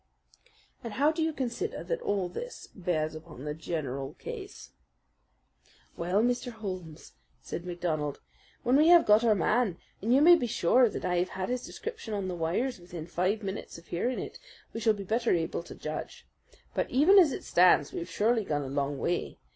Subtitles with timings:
[0.83, 4.71] "And how do you consider that all this bears upon the general case?"
[5.95, 6.51] "Well, Mr.
[6.51, 8.19] Holmes," said MacDonald,
[8.63, 11.63] "when we have got our man and you may be sure that I had his
[11.67, 14.39] description on the wires within five minutes of hearing it
[14.73, 16.25] we shall be better able to judge.
[16.73, 19.37] But, even as it stands, we have surely gone a long way.